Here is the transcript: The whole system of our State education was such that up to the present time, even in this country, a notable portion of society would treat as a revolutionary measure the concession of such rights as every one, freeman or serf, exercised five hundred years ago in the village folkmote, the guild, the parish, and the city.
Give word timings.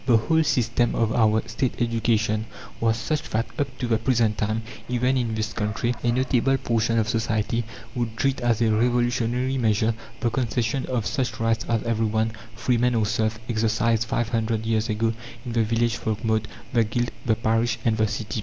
The 0.07 0.17
whole 0.17 0.43
system 0.43 0.95
of 0.95 1.13
our 1.13 1.47
State 1.47 1.79
education 1.79 2.47
was 2.79 2.97
such 2.97 3.21
that 3.29 3.45
up 3.59 3.67
to 3.77 3.85
the 3.85 3.99
present 3.99 4.35
time, 4.39 4.63
even 4.89 5.15
in 5.15 5.35
this 5.35 5.53
country, 5.53 5.93
a 6.01 6.11
notable 6.11 6.57
portion 6.57 6.97
of 6.97 7.07
society 7.07 7.65
would 7.93 8.17
treat 8.17 8.41
as 8.41 8.63
a 8.63 8.71
revolutionary 8.73 9.59
measure 9.59 9.93
the 10.19 10.31
concession 10.31 10.87
of 10.87 11.05
such 11.05 11.39
rights 11.39 11.65
as 11.69 11.83
every 11.83 12.07
one, 12.07 12.31
freeman 12.55 12.95
or 12.95 13.05
serf, 13.05 13.37
exercised 13.47 14.05
five 14.07 14.29
hundred 14.29 14.65
years 14.65 14.89
ago 14.89 15.13
in 15.45 15.51
the 15.53 15.61
village 15.61 15.97
folkmote, 15.99 16.45
the 16.73 16.83
guild, 16.83 17.11
the 17.27 17.35
parish, 17.35 17.77
and 17.85 17.97
the 17.97 18.07
city. 18.07 18.39